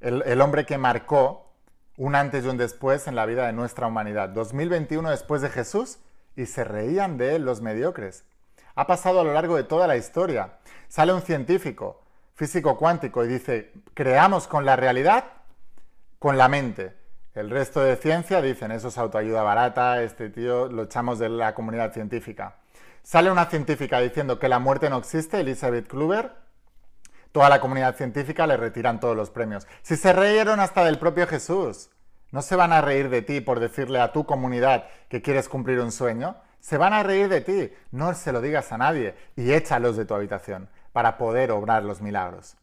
El, 0.00 0.22
el 0.24 0.40
hombre 0.40 0.64
que 0.64 0.78
marcó 0.78 1.52
un 1.98 2.14
antes 2.14 2.44
y 2.44 2.48
un 2.48 2.56
después 2.56 3.08
en 3.08 3.14
la 3.14 3.26
vida 3.26 3.46
de 3.46 3.52
nuestra 3.52 3.88
humanidad. 3.88 4.30
2021 4.30 5.10
después 5.10 5.42
de 5.42 5.50
Jesús 5.50 5.98
y 6.36 6.46
se 6.46 6.64
reían 6.64 7.16
de 7.16 7.36
él 7.36 7.44
los 7.44 7.60
mediocres. 7.60 8.24
Ha 8.74 8.86
pasado 8.86 9.20
a 9.20 9.24
lo 9.24 9.32
largo 9.32 9.56
de 9.56 9.64
toda 9.64 9.86
la 9.86 9.96
historia. 9.96 10.58
Sale 10.88 11.12
un 11.12 11.22
científico, 11.22 12.02
físico 12.34 12.76
cuántico, 12.76 13.24
y 13.24 13.28
dice, 13.28 13.72
creamos 13.94 14.46
con 14.46 14.64
la 14.66 14.76
realidad, 14.76 15.24
con 16.18 16.36
la 16.36 16.48
mente. 16.48 16.94
El 17.34 17.50
resto 17.50 17.80
de 17.80 17.96
ciencia 17.96 18.40
dicen, 18.40 18.70
eso 18.70 18.88
es 18.88 18.98
autoayuda 18.98 19.42
barata, 19.42 20.02
este 20.02 20.30
tío 20.30 20.68
lo 20.68 20.84
echamos 20.84 21.18
de 21.18 21.28
la 21.28 21.54
comunidad 21.54 21.92
científica. 21.92 22.56
Sale 23.02 23.30
una 23.30 23.46
científica 23.46 24.00
diciendo 24.00 24.38
que 24.38 24.48
la 24.48 24.58
muerte 24.58 24.90
no 24.90 24.98
existe, 24.98 25.40
Elizabeth 25.40 25.86
Kluber, 25.86 26.32
toda 27.32 27.48
la 27.48 27.60
comunidad 27.60 27.94
científica 27.96 28.46
le 28.46 28.56
retiran 28.56 29.00
todos 29.00 29.16
los 29.16 29.30
premios. 29.30 29.66
Si 29.82 29.96
se 29.96 30.12
reyeron 30.12 30.60
hasta 30.60 30.84
del 30.84 30.98
propio 30.98 31.26
Jesús. 31.26 31.90
No 32.32 32.42
se 32.42 32.56
van 32.56 32.72
a 32.72 32.80
reír 32.80 33.08
de 33.08 33.22
ti 33.22 33.40
por 33.40 33.60
decirle 33.60 34.00
a 34.00 34.12
tu 34.12 34.26
comunidad 34.26 34.88
que 35.08 35.22
quieres 35.22 35.48
cumplir 35.48 35.80
un 35.80 35.92
sueño. 35.92 36.36
Se 36.60 36.78
van 36.78 36.92
a 36.92 37.02
reír 37.02 37.28
de 37.28 37.40
ti. 37.40 37.72
No 37.92 38.12
se 38.14 38.32
lo 38.32 38.40
digas 38.40 38.72
a 38.72 38.78
nadie 38.78 39.14
y 39.36 39.52
échalos 39.52 39.96
de 39.96 40.04
tu 40.04 40.14
habitación 40.14 40.68
para 40.92 41.18
poder 41.18 41.50
obrar 41.52 41.84
los 41.84 42.00
milagros. 42.00 42.56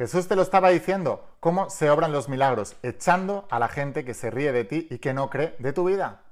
Jesús 0.00 0.28
te 0.28 0.34
lo 0.34 0.40
estaba 0.40 0.70
diciendo, 0.70 1.28
cómo 1.40 1.68
se 1.68 1.90
obran 1.90 2.10
los 2.10 2.28
milagros, 2.28 2.74
echando 2.82 3.46
a 3.50 3.58
la 3.58 3.68
gente 3.68 4.02
que 4.02 4.14
se 4.14 4.30
ríe 4.30 4.50
de 4.50 4.64
ti 4.64 4.88
y 4.90 4.96
que 4.96 5.12
no 5.12 5.28
cree 5.28 5.54
de 5.58 5.72
tu 5.72 5.84
vida. 5.84 6.22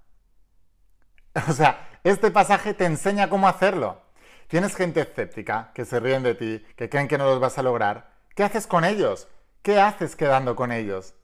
O 1.48 1.52
sea, 1.52 1.86
este 2.02 2.30
pasaje 2.30 2.72
te 2.72 2.86
enseña 2.86 3.28
cómo 3.28 3.46
hacerlo. 3.46 4.00
Tienes 4.46 4.74
gente 4.74 5.02
escéptica 5.02 5.70
que 5.74 5.84
se 5.84 6.00
ríen 6.00 6.22
de 6.22 6.34
ti, 6.34 6.66
que 6.76 6.88
creen 6.88 7.08
que 7.08 7.18
no 7.18 7.26
los 7.26 7.40
vas 7.40 7.58
a 7.58 7.62
lograr. 7.62 8.10
¿Qué 8.34 8.42
haces 8.42 8.66
con 8.66 8.84
ellos? 8.84 9.28
¿Qué 9.62 9.78
haces 9.78 10.16
quedando 10.16 10.56
con 10.56 10.72
ellos? 10.72 11.14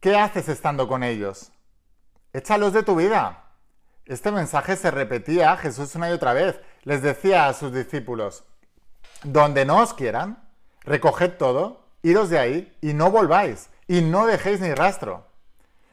¿Qué 0.00 0.16
haces 0.16 0.48
estando 0.48 0.86
con 0.86 1.02
ellos? 1.02 1.50
Échalos 2.32 2.72
de 2.72 2.84
tu 2.84 2.94
vida. 2.94 3.46
Este 4.06 4.30
mensaje 4.30 4.76
se 4.76 4.92
repetía 4.92 5.56
Jesús 5.56 5.92
una 5.96 6.08
y 6.08 6.12
otra 6.12 6.32
vez. 6.32 6.60
Les 6.84 7.02
decía 7.02 7.48
a 7.48 7.52
sus 7.52 7.72
discípulos, 7.72 8.44
donde 9.24 9.64
no 9.64 9.78
os 9.78 9.94
quieran, 9.94 10.48
recoged 10.82 11.32
todo, 11.32 11.88
iros 12.02 12.30
de 12.30 12.38
ahí 12.38 12.78
y 12.80 12.94
no 12.94 13.10
volváis 13.10 13.70
y 13.88 14.00
no 14.00 14.26
dejéis 14.26 14.60
ni 14.60 14.72
rastro. 14.72 15.26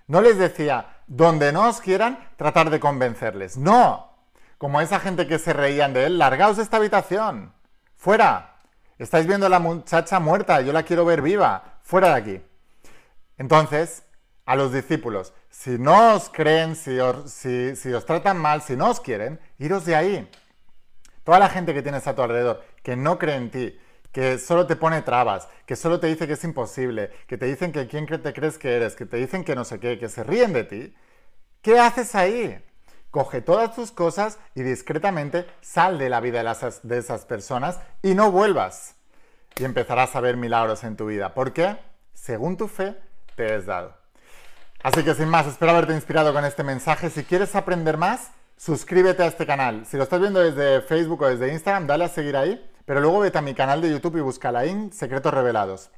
No 0.06 0.22
les 0.22 0.38
decía, 0.38 1.02
donde 1.08 1.52
no 1.52 1.68
os 1.68 1.82
quieran, 1.82 2.30
tratar 2.38 2.70
de 2.70 2.80
convencerles. 2.80 3.58
No, 3.58 4.14
como 4.60 4.82
esa 4.82 5.00
gente 5.00 5.26
que 5.26 5.40
se 5.40 5.52
reían 5.52 5.94
de 5.94 6.06
él, 6.06 6.20
largaos 6.20 6.58
de 6.58 6.64
esta 6.64 6.78
habitación. 6.78 7.54
Fuera. 7.98 8.58
Estáis 9.00 9.26
viendo 9.26 9.48
a 9.48 9.50
la 9.50 9.60
muchacha 9.60 10.20
muerta, 10.20 10.62
yo 10.62 10.72
la 10.74 10.84
quiero 10.84 11.06
ver 11.06 11.24
viva. 11.24 11.80
Fuera 11.82 12.10
de 12.10 12.14
aquí. 12.14 12.55
Entonces, 13.38 14.04
a 14.46 14.56
los 14.56 14.72
discípulos, 14.72 15.34
si 15.50 15.78
no 15.78 16.16
os 16.16 16.30
creen, 16.30 16.76
si 16.76 17.00
os, 17.00 18.06
tratan 18.06 18.38
mal, 18.38 18.62
si 18.62 18.76
no 18.76 18.90
os 18.90 19.00
quieren, 19.00 19.40
iros 19.58 19.86
de 19.86 19.96
ahí. 19.96 20.30
Toda 21.24 21.40
la 21.40 21.50
gente 21.50 21.74
que 21.74 21.82
tienes 21.82 22.06
a 22.08 22.16
tu 22.16 22.22
alrededor, 22.22 22.64
que 22.84 22.96
no 22.96 23.18
cree 23.18 23.36
en 23.36 23.50
ti, 23.50 23.80
que 24.12 24.38
solo 24.38 24.68
te 24.68 24.76
pone 24.76 25.02
trabas, 25.02 25.48
que 25.66 25.76
solo 25.76 26.00
te 26.00 26.08
dice 26.08 26.28
que 26.28 26.34
es 26.34 26.44
imposible, 26.44 27.12
que 27.28 27.38
te 27.38 27.48
dicen 27.48 27.72
que 27.72 27.88
quién 27.88 28.06
te 28.06 28.34
crees 28.34 28.58
que 28.58 28.76
eres, 28.76 28.96
que 28.96 29.06
te 29.06 29.18
dicen 29.18 29.44
que 29.44 29.56
no 29.56 29.66
sé 29.66 29.80
qué, 29.80 29.98
que 29.98 30.08
se 30.08 30.24
ríen 30.24 30.54
de 30.54 30.64
ti, 30.64 30.96
¿qué 31.62 31.80
haces 31.80 32.14
ahí? 32.14 32.64
Coge 33.10 33.42
todas 33.42 33.74
tus 33.74 33.92
cosas 33.92 34.38
y 34.54 34.62
discretamente 34.62 35.48
sal 35.62 35.98
de 35.98 36.10
la 36.10 36.20
vida 36.20 36.44
de 36.84 36.98
esas 36.98 37.26
personas 37.26 37.80
y 38.04 38.14
no 38.14 38.30
vuelvas. 38.30 38.96
Y 39.58 39.64
empezarás 39.64 40.16
a 40.16 40.20
ver 40.20 40.38
milagros 40.38 40.84
en 40.84 40.98
tu 40.98 41.08
vida. 41.08 41.34
¿Por 41.34 41.54
qué? 41.54 41.78
Según 42.14 42.58
tu 42.58 42.68
fe, 42.68 42.96
te 43.36 43.54
has 43.54 43.66
dado. 43.66 43.96
Así 44.84 45.04
que 45.04 45.14
sin 45.14 45.30
más, 45.30 45.48
espero 45.48 45.72
haberte 45.72 45.94
inspirado 45.94 46.34
con 46.34 46.46
este 46.46 46.64
mensaje. 46.64 47.10
Si 47.10 47.24
quieres 47.24 47.56
aprender 47.56 47.98
más, 47.98 48.32
suscríbete 48.58 49.24
a 49.24 49.28
este 49.28 49.46
canal. 49.46 49.86
Si 49.86 49.98
lo 49.98 50.04
estás 50.04 50.20
viendo 50.20 50.40
desde 50.40 50.82
Facebook 50.82 51.22
o 51.24 51.28
desde 51.28 51.52
Instagram, 51.52 51.88
dale 51.88 52.06
a 52.06 52.10
seguir 52.10 52.38
ahí 52.38 52.72
pero 52.86 53.02
luego 53.02 53.20
vete 53.20 53.38
a 53.38 53.42
mi 53.42 53.54
canal 53.54 53.82
de 53.82 53.90
YouTube 53.90 54.18
y 54.18 54.22
busca 54.22 54.52
Laín 54.52 54.94
Secretos 54.94 55.34
Revelados. 55.34 55.90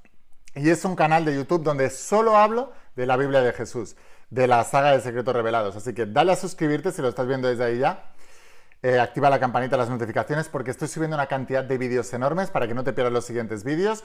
Y 0.56 0.70
es 0.70 0.84
un 0.86 0.96
canal 0.96 1.25
de 1.25 1.36
YouTube 1.36 1.63
donde 1.63 1.89
solo 1.89 2.38
hablo 2.38 2.72
de 2.96 3.06
la 3.06 3.17
Biblia 3.17 3.41
de 3.41 3.51
Jesús, 3.51 3.96
de 4.29 4.48
la 4.48 4.63
saga 4.63 4.91
de 4.91 5.01
Secretos 5.01 5.36
Revelados. 5.36 5.75
Así 5.75 5.94
que 5.94 6.06
dale 6.06 6.32
a 6.32 6.36
suscribirte 6.36 6.91
si 6.91 7.01
lo 7.01 7.10
estás 7.10 7.27
viendo 7.27 7.48
desde 7.48 7.65
ahí 7.65 7.79
ya. 7.79 8.13
Eh, 8.84 9.00
activa 9.00 9.29
la 9.29 9.39
campanita 9.39 9.75
de 9.75 9.82
las 9.82 9.89
notificaciones 9.89 10.48
porque 10.48 10.72
estoy 10.72 10.88
subiendo 10.88 11.17
una 11.17 11.27
cantidad 11.27 11.63
de 11.63 11.77
vídeos 11.77 12.13
enormes 12.13 12.50
para 12.51 12.67
que 12.67 12.74
no 12.74 12.84
te 12.84 12.94
pierdas 12.94 13.12
los 13.12 13.25
siguientes 13.25 13.63
vídeos. 13.63 14.03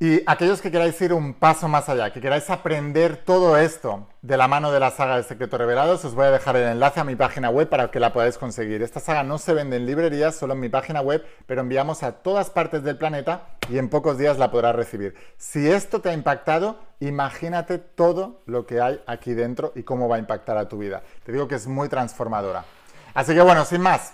Y 0.00 0.22
aquellos 0.26 0.60
que 0.60 0.72
queráis 0.72 1.00
ir 1.02 1.12
un 1.12 1.34
paso 1.34 1.68
más 1.68 1.88
allá, 1.88 2.12
que 2.12 2.20
queráis 2.20 2.50
aprender 2.50 3.16
todo 3.24 3.56
esto 3.56 4.08
de 4.22 4.36
la 4.36 4.48
mano 4.48 4.72
de 4.72 4.80
la 4.80 4.90
saga 4.90 5.16
de 5.16 5.22
Secretos 5.22 5.56
Revelados, 5.56 6.04
os 6.04 6.16
voy 6.16 6.26
a 6.26 6.32
dejar 6.32 6.56
el 6.56 6.64
enlace 6.64 6.98
a 6.98 7.04
mi 7.04 7.14
página 7.14 7.48
web 7.48 7.68
para 7.68 7.92
que 7.92 8.00
la 8.00 8.12
podáis 8.12 8.36
conseguir. 8.36 8.82
Esta 8.82 8.98
saga 8.98 9.22
no 9.22 9.38
se 9.38 9.54
vende 9.54 9.76
en 9.76 9.86
librerías, 9.86 10.34
solo 10.34 10.54
en 10.54 10.60
mi 10.60 10.68
página 10.68 11.00
web, 11.00 11.24
pero 11.46 11.60
enviamos 11.60 12.02
a 12.02 12.10
todas 12.10 12.50
partes 12.50 12.82
del 12.82 12.98
planeta 12.98 13.46
y 13.70 13.78
en 13.78 13.88
pocos 13.88 14.18
días 14.18 14.36
la 14.36 14.50
podrás 14.50 14.74
recibir. 14.74 15.14
Si 15.36 15.70
esto 15.70 16.00
te 16.00 16.08
ha 16.08 16.12
impactado, 16.12 16.80
imagínate 16.98 17.78
todo 17.78 18.42
lo 18.46 18.66
que 18.66 18.80
hay 18.80 19.00
aquí 19.06 19.32
dentro 19.32 19.70
y 19.76 19.84
cómo 19.84 20.08
va 20.08 20.16
a 20.16 20.18
impactar 20.18 20.58
a 20.58 20.68
tu 20.68 20.76
vida. 20.76 21.02
Te 21.24 21.30
digo 21.30 21.46
que 21.46 21.54
es 21.54 21.68
muy 21.68 21.88
transformadora. 21.88 22.64
Así 23.14 23.32
que 23.32 23.42
bueno, 23.42 23.64
sin 23.64 23.80
más, 23.80 24.12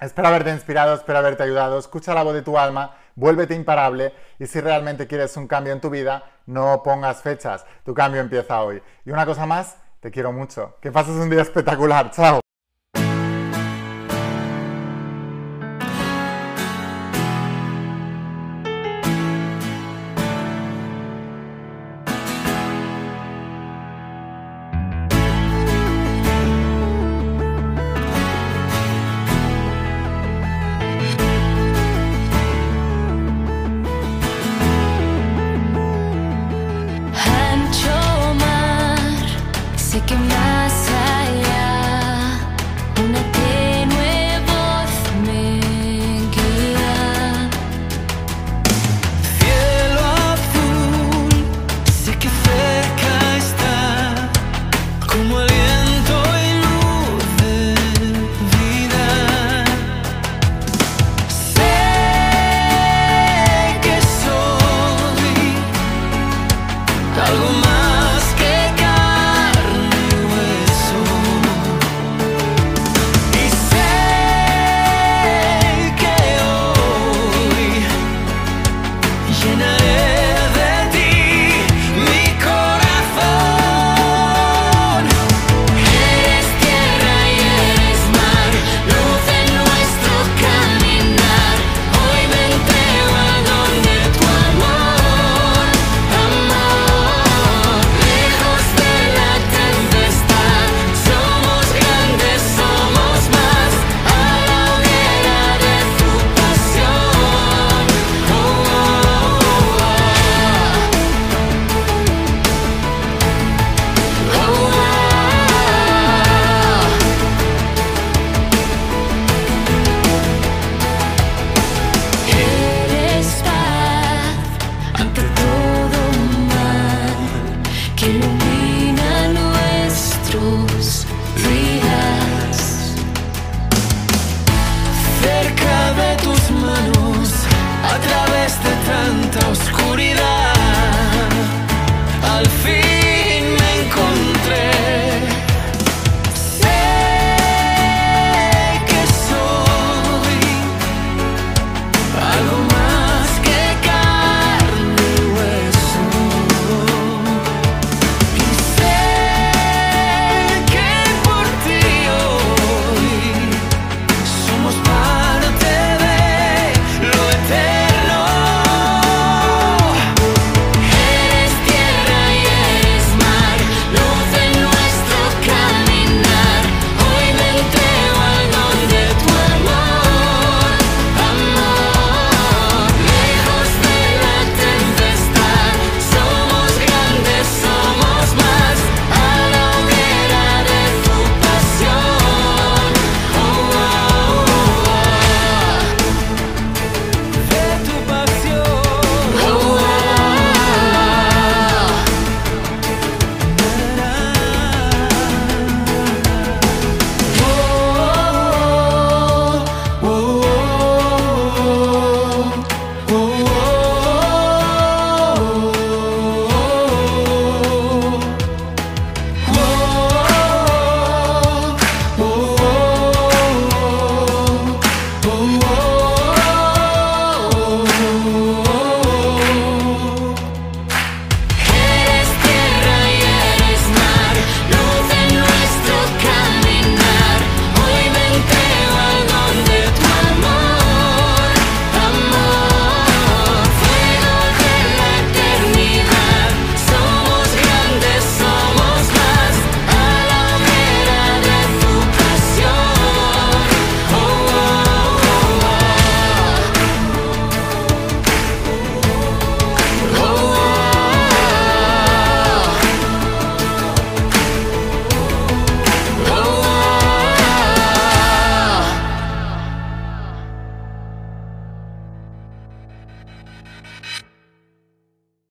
espero 0.00 0.26
haberte 0.26 0.50
inspirado, 0.50 0.94
espero 0.94 1.20
haberte 1.20 1.44
ayudado. 1.44 1.78
Escucha 1.78 2.12
la 2.12 2.24
voz 2.24 2.34
de 2.34 2.42
tu 2.42 2.58
alma 2.58 2.96
vuélvete 3.14 3.54
imparable 3.54 4.12
y 4.38 4.46
si 4.46 4.60
realmente 4.60 5.06
quieres 5.06 5.36
un 5.36 5.46
cambio 5.46 5.72
en 5.72 5.80
tu 5.80 5.90
vida, 5.90 6.24
no 6.46 6.82
pongas 6.82 7.22
fechas, 7.22 7.64
tu 7.84 7.94
cambio 7.94 8.20
empieza 8.20 8.62
hoy. 8.62 8.82
Y 9.04 9.10
una 9.10 9.26
cosa 9.26 9.46
más, 9.46 9.76
te 10.00 10.10
quiero 10.10 10.32
mucho. 10.32 10.76
Que 10.80 10.90
pases 10.90 11.14
un 11.14 11.30
día 11.30 11.42
espectacular. 11.42 12.10
Chao. 12.10 12.41